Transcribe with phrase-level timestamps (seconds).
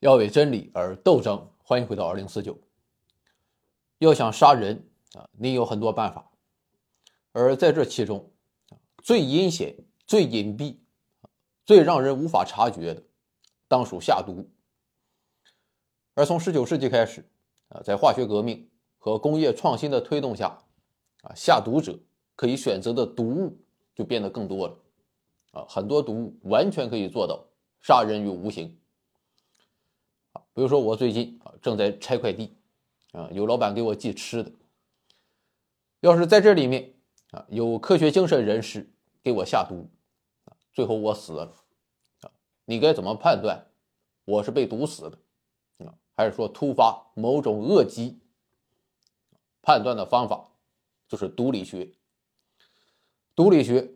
[0.00, 1.50] 要为真理而斗争。
[1.62, 2.58] 欢迎回到二零四九。
[3.98, 6.30] 要想杀人啊，你有很多办法，
[7.32, 8.30] 而在这其中，
[9.02, 9.76] 最阴险、
[10.06, 10.76] 最隐蔽、
[11.64, 13.02] 最让人无法察觉的，
[13.66, 14.48] 当属下毒。
[16.14, 17.28] 而从十九世纪开始
[17.68, 20.58] 啊，在化学革命和工业创新的推动下，
[21.22, 21.98] 啊，下毒者
[22.36, 23.58] 可以选择的毒物
[23.94, 24.78] 就变得更多了。
[25.50, 27.44] 啊，很多毒物完全可以做到
[27.80, 28.78] 杀人于无形。
[30.58, 32.52] 比如说我最近啊正在拆快递，
[33.12, 34.50] 啊有老板给我寄吃的，
[36.00, 36.94] 要是在这里面
[37.30, 38.90] 啊有科学精神人士
[39.22, 39.88] 给我下毒，
[40.46, 41.54] 啊最后我死了，
[42.22, 42.30] 啊
[42.64, 43.68] 你该怎么判断
[44.24, 48.18] 我是被毒死的，啊还是说突发某种恶疾？
[49.62, 50.50] 判断的方法
[51.06, 51.92] 就是毒理学，
[53.36, 53.92] 毒理学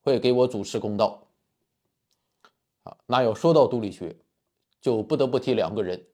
[0.00, 1.28] 会给我主持公道，
[2.82, 4.16] 啊那要说到毒理学。
[4.80, 6.06] 就不得不提两个人，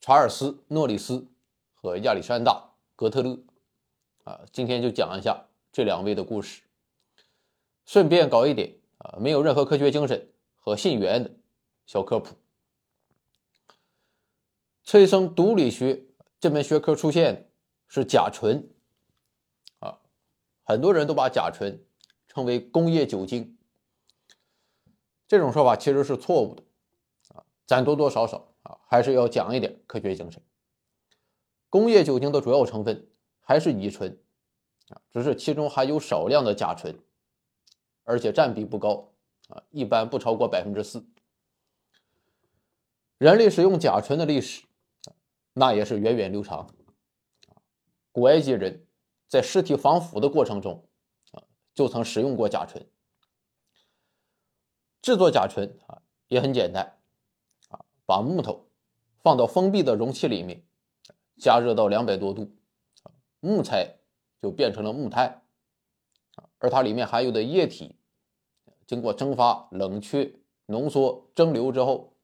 [0.00, 1.26] 查尔斯·诺里斯
[1.74, 2.52] 和亚历山大·
[2.96, 3.38] 格特勒。
[4.24, 6.62] 啊，今天就讲一下这两位的故事，
[7.84, 11.30] 顺便搞一点啊没有任何科学精神和信源的
[11.84, 12.34] 小科普。
[14.82, 16.06] 催生毒理学
[16.40, 17.50] 这门学科出现
[17.86, 18.66] 是甲醇，
[19.80, 19.98] 啊，
[20.62, 21.84] 很多人都把甲醇
[22.26, 23.58] 称为工业酒精，
[25.28, 26.62] 这种说法其实是错误的。
[27.66, 30.42] 咱多多少少啊，还是要讲一点科学精神。
[31.70, 33.08] 工业酒精的主要成分
[33.40, 34.18] 还是乙醇
[34.88, 36.98] 啊，只是其中含有少量的甲醇，
[38.04, 39.12] 而且占比不高
[39.48, 41.06] 啊，一般不超过百分之四。
[43.18, 44.64] 人类使用甲醇的历史
[45.52, 46.68] 那也是源远流长。
[48.12, 48.86] 古埃及人
[49.26, 50.86] 在尸体防腐的过程中
[51.32, 51.42] 啊，
[51.74, 52.86] 就曾使用过甲醇。
[55.00, 56.98] 制作甲醇啊，也很简单。
[58.06, 58.68] 把木头
[59.22, 60.62] 放到封闭的容器里面，
[61.38, 62.54] 加热到两百多度，
[63.40, 63.96] 木材
[64.40, 65.42] 就变成了木炭，
[66.58, 67.96] 而它里面含有的液体，
[68.86, 70.34] 经过蒸发、冷却、
[70.66, 72.14] 浓缩、蒸馏之后，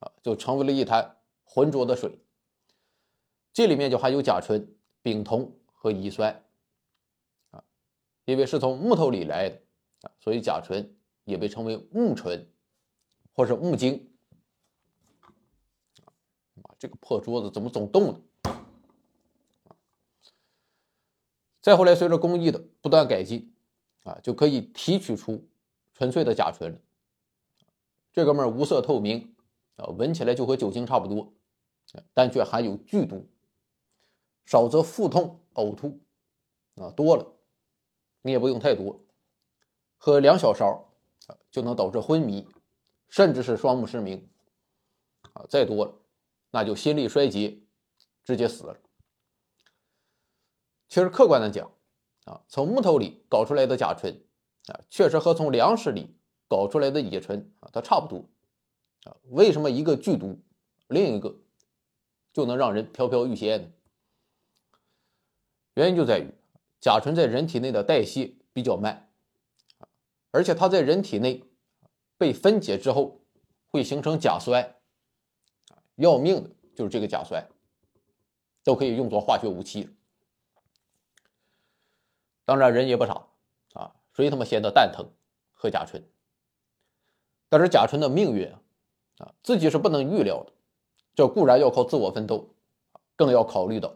[0.00, 2.18] 啊，就成为了一滩浑浊的水。
[3.52, 6.44] 这里面就含有甲醇、丙酮和乙酸，
[7.50, 7.62] 啊，
[8.24, 9.62] 因为是从木头里来的，
[10.02, 12.50] 啊，所以甲醇也被称为木醇，
[13.32, 14.09] 或是木精。
[16.80, 18.20] 这个破桌子怎么总动呢？
[21.60, 23.52] 再后来，随着工艺的不断改进，
[24.02, 25.46] 啊，就可以提取出
[25.92, 26.78] 纯粹的甲醇了。
[28.14, 29.36] 这哥们儿无色透明，
[29.76, 31.34] 啊，闻起来就和酒精差不多，
[32.14, 33.28] 但却含有剧毒，
[34.46, 36.00] 少则腹痛、呕吐，
[36.76, 37.36] 啊，多了
[38.22, 39.04] 你也不用太多，
[39.98, 40.88] 喝两小勺
[41.26, 42.48] 啊就能导致昏迷，
[43.10, 44.30] 甚至是双目失明，
[45.34, 45.94] 啊，再多了。
[46.50, 47.60] 那就心力衰竭，
[48.24, 48.76] 直接死了。
[50.88, 51.70] 其实客观的讲，
[52.24, 54.22] 啊，从木头里搞出来的甲醇，
[54.66, 56.16] 啊，确实和从粮食里
[56.48, 58.28] 搞出来的乙醇啊，它差不多。
[59.04, 60.42] 啊，为什么一个剧毒，
[60.88, 61.38] 另一个
[62.32, 63.68] 就能让人飘飘欲仙呢？
[65.74, 66.34] 原因就在于
[66.80, 69.12] 甲醇在人体内的代谢比较慢，
[70.32, 71.44] 而且它在人体内
[72.18, 73.24] 被分解之后
[73.68, 74.76] 会形成甲酸。
[76.00, 77.46] 要命的就是这个甲酸，
[78.64, 79.86] 都可以用作化学武器。
[82.46, 83.26] 当然人也不傻
[83.74, 85.06] 啊，谁他妈闲得蛋疼
[85.52, 86.02] 喝甲醇？
[87.50, 88.62] 但是甲醇的命运啊，
[89.18, 90.52] 啊自己是不能预料的，
[91.14, 92.48] 这固然要靠自我奋斗，
[93.14, 93.94] 更要考虑到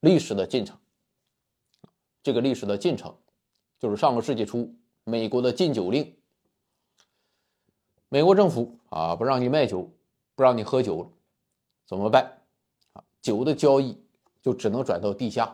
[0.00, 0.76] 历史的进程。
[2.20, 3.16] 这个历史的进程，
[3.78, 6.16] 就是上个世纪初美国的禁酒令。
[8.08, 9.88] 美国政府啊不让你卖酒，
[10.34, 11.10] 不让你喝酒了。
[11.86, 12.40] 怎么办？
[12.94, 14.02] 啊，酒的交易
[14.40, 15.44] 就只能转到地下，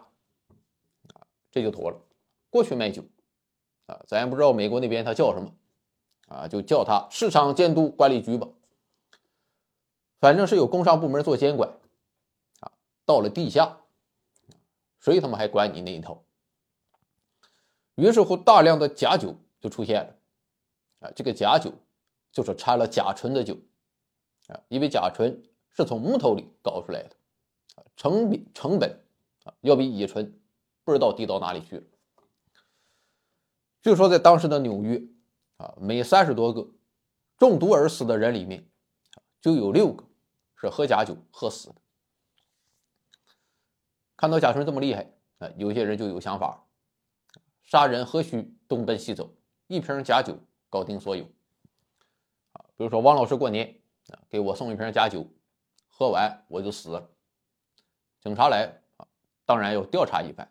[1.12, 2.00] 啊，这就妥了。
[2.48, 3.02] 过去卖酒，
[3.86, 5.52] 啊，咱也不知道美国那边它叫什么，
[6.28, 8.48] 啊，就叫它市场监督管理局吧。
[10.20, 11.68] 反正是有工商部门做监管，
[12.60, 12.70] 啊，
[13.04, 13.80] 到了地下，
[15.00, 16.22] 谁他妈还管你那一套？
[17.96, 20.16] 于是乎，大量的假酒就出现了，
[21.00, 21.72] 啊，这个假酒
[22.30, 23.56] 就是掺了甲醇的酒，
[24.46, 25.42] 啊，因为甲醇。
[25.80, 27.16] 是从木头里搞出来的，
[27.96, 29.02] 成比成本
[29.44, 30.38] 啊，要比乙醇
[30.84, 31.82] 不知道低到哪里去了。
[33.80, 35.02] 据说在当时的纽约
[35.56, 36.68] 啊，每三十多个
[37.38, 38.68] 中毒而死的人里面，
[39.40, 40.04] 就有六个
[40.54, 41.76] 是喝假酒喝死的。
[44.18, 46.66] 看到甲醇这么厉害啊，有些人就有想法：
[47.62, 49.34] 杀人何须东奔西走，
[49.66, 50.38] 一瓶假酒
[50.68, 51.24] 搞定所有。
[52.52, 53.80] 啊，比如说王老师过年
[54.10, 55.26] 啊，给我送一瓶假酒。
[56.00, 57.10] 喝完我就死了。
[58.22, 59.06] 警察来啊，
[59.44, 60.50] 当然要调查一番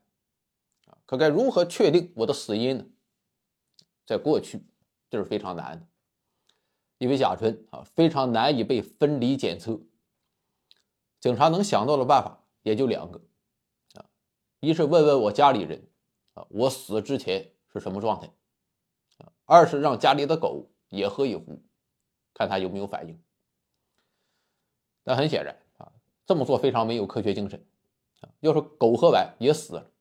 [0.86, 2.86] 啊，可该如何确定我的死因呢？
[4.06, 4.64] 在过去，
[5.10, 5.88] 这是非常难的，
[7.00, 9.82] 因为甲醇啊非常难以被分离检测。
[11.20, 13.20] 警察能想到的办法也就两个
[13.96, 14.06] 啊，
[14.60, 15.90] 一是问问我家里人
[16.36, 18.28] 啊，我死之前是什么状态
[19.18, 21.64] 啊；二是让家里的狗也喝一壶，
[22.36, 23.20] 看他有没有反应。
[25.10, 25.92] 但很显然啊，
[26.24, 27.66] 这么做非常没有科学精神
[28.22, 28.30] 啊！
[28.42, 29.92] 要是狗喝完也死了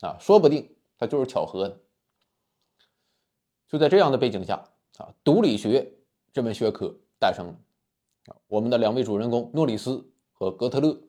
[0.00, 1.80] 啊，说不定它就是巧合的。
[3.66, 4.62] 就在这样的背景下
[4.98, 5.90] 啊，毒理学
[6.34, 7.54] 这门学科诞生了
[8.26, 11.00] 啊，我们的两位主人公诺里斯和格特勒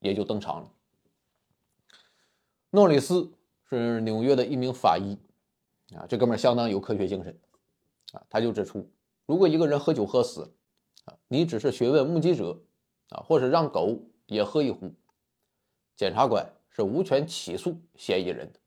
[0.00, 0.72] 也就登场了。
[2.70, 3.32] 诺里斯
[3.68, 5.16] 是纽约的一名法医
[5.94, 7.38] 啊，这哥们相当有科学精神
[8.14, 8.90] 啊，他就指出，
[9.26, 10.52] 如果一个人喝酒喝死
[11.04, 12.60] 啊，你只是询问目击者。
[13.10, 14.92] 啊，或者让狗也喝一壶，
[15.96, 18.60] 检察官是无权起诉嫌疑人的。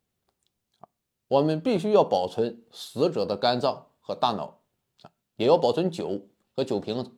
[1.27, 4.61] 我们必须要保存死者的肝脏和大脑，
[5.01, 7.11] 啊，也要保存酒和酒瓶子。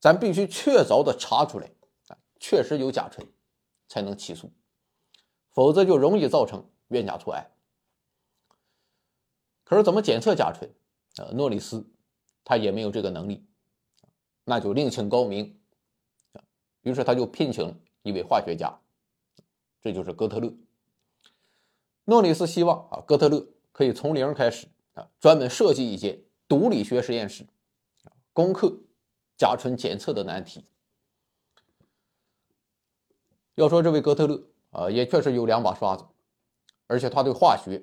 [0.00, 1.70] 咱必须确凿的查出来，
[2.08, 3.26] 啊，确实有甲醇，
[3.88, 4.50] 才能起诉，
[5.50, 7.52] 否则就容易造成冤假错案。
[9.64, 10.72] 可是怎么检测甲醇？
[11.16, 11.88] 啊，诺里斯
[12.44, 13.46] 他也没有这个能力，
[14.44, 15.58] 那就另请高明。
[16.86, 18.78] 于是他就聘请了一位化学家，
[19.82, 20.54] 这就是哥特勒。
[22.04, 27.44] 诺里斯希望啊，哥特勒可以从零开始啊，专门设计一间毒理学实验室，
[28.32, 28.72] 攻克
[29.36, 30.64] 甲醇检测的难题。
[33.56, 36.04] 要说这位哥特勒啊，也确实有两把刷子，
[36.86, 37.82] 而且他对化学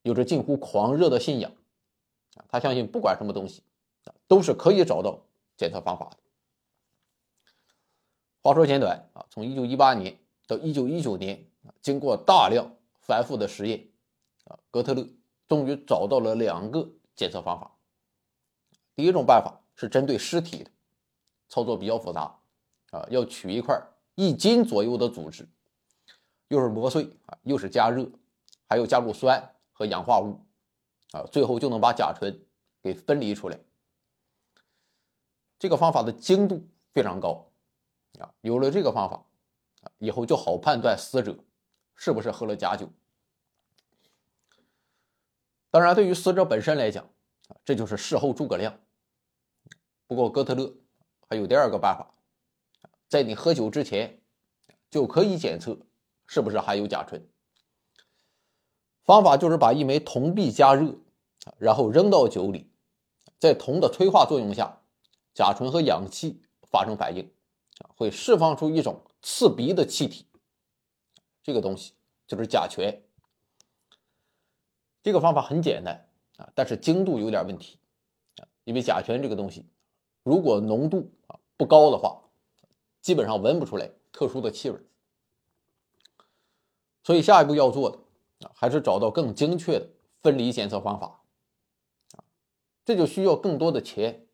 [0.00, 1.52] 有着近乎狂热的信仰
[2.48, 3.62] 他相信不管什么东西
[4.26, 5.20] 都是可以找到
[5.58, 6.16] 检测方法的。
[8.42, 13.88] 话说简短啊，从一九一八年到一九一九年啊经过大量反复的实验
[14.44, 15.06] 啊，哥特勒
[15.48, 17.76] 终于找到了两个检测方法。
[18.94, 20.70] 第一种办法是针对尸体的，
[21.48, 22.38] 操作比较复杂
[22.90, 23.80] 啊，要取一块
[24.14, 25.48] 一斤左右的组织，
[26.48, 28.08] 又是磨碎啊，又是加热，
[28.68, 30.40] 还有加入酸和氧化物
[31.12, 32.40] 啊，最后就能把甲醇
[32.82, 33.58] 给分离出来。
[35.58, 37.47] 这个方法的精度非常高。
[38.18, 39.24] 啊，有了这个方法，
[39.98, 41.36] 以后就好判断死者
[41.94, 42.88] 是不是喝了假酒。
[45.70, 47.04] 当然，对于死者本身来讲，
[47.48, 48.78] 啊，这就是事后诸葛亮。
[50.06, 50.74] 不过，哥特勒
[51.28, 52.14] 还有第二个办法，
[53.08, 54.20] 在你喝酒之前
[54.90, 55.78] 就可以检测
[56.26, 57.28] 是不是含有甲醇。
[59.04, 60.94] 方法就是把一枚铜币加热，
[61.58, 62.70] 然后扔到酒里，
[63.38, 64.80] 在铜的催化作用下，
[65.34, 67.30] 甲醇和氧气发生反应。
[67.96, 70.26] 会释放出一种刺鼻的气体，
[71.42, 71.92] 这个东西
[72.26, 73.02] 就是甲醛。
[75.02, 77.78] 这个方法很简单啊，但是精度有点问题
[78.38, 79.64] 啊，因为甲醛这个东西，
[80.22, 82.22] 如果浓度啊不高的话，
[83.00, 84.78] 基本上闻不出来特殊的气味。
[87.04, 87.98] 所以下一步要做的
[88.46, 89.88] 啊，还是找到更精确的
[90.20, 91.22] 分离检测方法
[92.16, 92.24] 啊，
[92.84, 94.26] 这就需要更多的钱。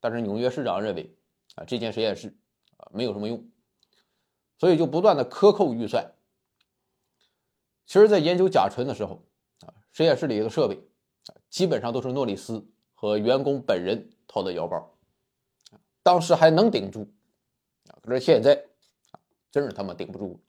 [0.00, 1.16] 但是纽约市长认为。
[1.54, 2.34] 啊，这间实验室
[2.78, 3.46] 啊没有什么用，
[4.58, 6.14] 所以就不断的克扣预算。
[7.84, 9.26] 其实，在研究甲醇的时候
[9.60, 10.76] 啊，实验室里的设备
[11.26, 14.96] 啊基本上都是诺里斯和员工本人掏的腰包，
[16.02, 17.12] 当时还能顶住
[17.88, 18.54] 啊，可是现在
[19.10, 20.40] 啊真是他妈顶不住了。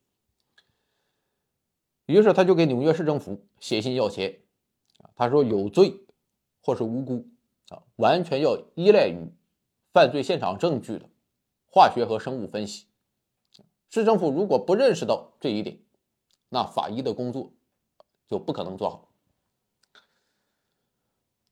[2.06, 4.40] 于是他就给纽约市政府写信要钱，
[5.16, 6.06] 他说有罪
[6.62, 7.26] 或是无辜
[7.68, 9.30] 啊，完全要依赖于。
[9.94, 11.08] 犯罪现场证据的
[11.70, 12.86] 化学和生物分析，
[13.90, 15.78] 市政府如果不认识到这一点，
[16.48, 17.52] 那法医的工作
[18.26, 19.08] 就不可能做好。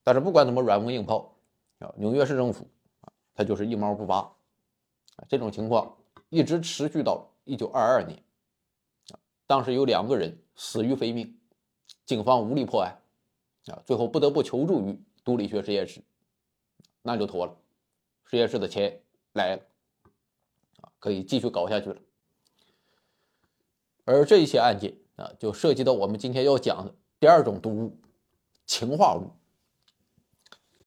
[0.03, 1.37] 但是不管怎么软磨硬泡
[1.79, 2.69] 啊，纽约市政府
[3.03, 4.35] 啊，他就是一毛不拔。
[5.29, 5.97] 这种情况
[6.29, 8.21] 一直持续到一九二二年，
[9.47, 11.39] 当时有两个人死于非命，
[12.05, 13.01] 警方无力破案
[13.67, 16.03] 啊，最后不得不求助于毒理学实验室，
[17.03, 17.57] 那就妥了。
[18.25, 19.03] 实验室的钱
[19.33, 19.63] 来了，
[20.81, 22.01] 啊，可以继续搞下去了。
[24.05, 28.01] 而这一些案件啊，就涉及到我们今天要讲的第二种毒物——
[28.67, 29.31] 氰化物。